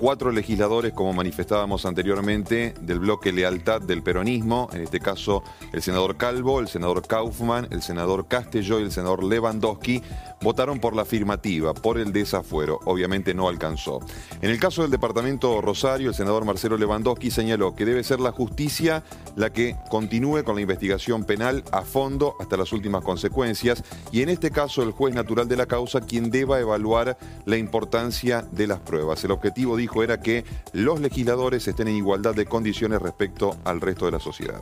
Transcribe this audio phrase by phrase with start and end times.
[0.00, 5.42] cuatro legisladores, como manifestábamos anteriormente, del bloque Lealtad del Peronismo, en este caso
[5.74, 10.02] el senador Calvo, el senador Kaufman, el senador Castelló y el senador Lewandowski,
[10.40, 12.80] votaron por la afirmativa, por el desafuero.
[12.86, 14.00] Obviamente no alcanzó.
[14.40, 18.32] En el caso del departamento Rosario, el senador Marcelo Lewandowski señaló que debe ser la
[18.32, 19.04] justicia
[19.36, 24.30] la que continúe con la investigación penal a fondo hasta las últimas consecuencias y en
[24.30, 28.80] este caso el juez natural de la causa quien deba evaluar la importancia de las
[28.80, 29.22] pruebas.
[29.24, 34.06] El objetivo, dijo, era que los legisladores estén en igualdad de condiciones respecto al resto
[34.06, 34.60] de la sociedad.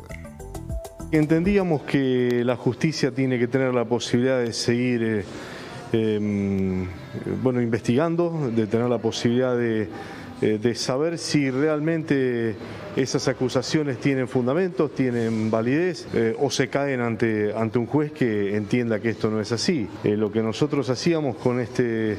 [1.11, 5.25] Entendíamos que la justicia tiene que tener la posibilidad de seguir eh,
[5.93, 6.87] em,
[7.43, 9.89] bueno, investigando, de tener la posibilidad de,
[10.43, 12.57] eh, de saber si realmente
[12.95, 18.55] esas acusaciones tienen fundamentos, tienen validez eh, o se caen ante, ante un juez que
[18.55, 19.89] entienda que esto no es así.
[20.05, 22.19] lo que nosotros hacíamos con este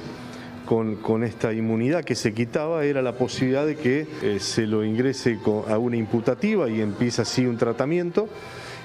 [0.70, 5.40] con, esta inmunidad que se quitaba era la posibilidad de que eh, se lo ingrese
[5.68, 8.30] a una imputativa y empieza así un tratamiento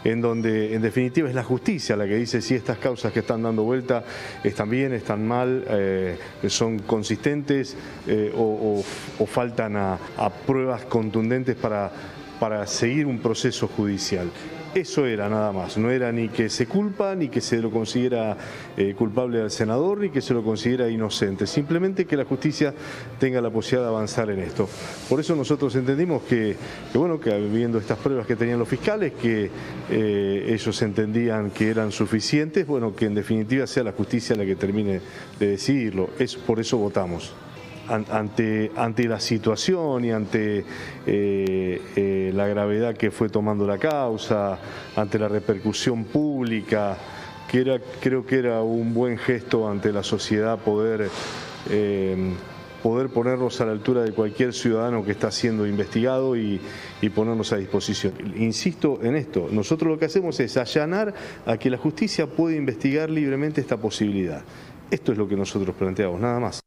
[0.02, 3.42] en donde en definitiva es la justicia la que dice si estas causas que están
[3.42, 4.02] dando vuelta
[4.42, 8.82] están bien, están mal, eh, son consistentes eh, o,
[9.26, 9.98] faltan a,
[10.46, 11.92] pruebas contundentes para,
[12.38, 14.30] para seguir un proceso judicial.
[14.74, 18.36] Eso era nada más, no era ni que se culpa, ni que se lo considera
[18.76, 22.74] eh, culpable al senador, ni que se lo considera inocente, simplemente que la justicia
[23.20, 24.68] tenga la posibilidad de avanzar en esto.
[25.08, 26.56] Por eso nosotros entendimos que,
[26.92, 29.48] bueno, que viendo estas pruebas que tenían los fiscales, que
[29.90, 34.56] eh, ellos entendían que eran suficientes, bueno, que en definitiva sea la justicia la que
[34.56, 35.00] termine
[35.38, 36.10] de decidirlo.
[36.18, 37.32] Es por eso votamos
[37.88, 40.64] ante, ante la situación y ante
[41.06, 44.58] eh, eh, la gravedad que fue tomando la causa,
[44.96, 46.96] ante la repercusión pública,
[47.50, 51.08] que era, creo que era un buen gesto ante la sociedad poder,
[51.70, 52.32] eh,
[52.82, 56.60] poder ponernos a la altura de cualquier ciudadano que está siendo investigado y,
[57.00, 58.14] y ponernos a disposición.
[58.36, 61.14] Insisto en esto, nosotros lo que hacemos es allanar
[61.46, 64.42] a que la justicia pueda investigar libremente esta posibilidad.
[64.90, 66.63] Esto es lo que nosotros planteamos, nada más.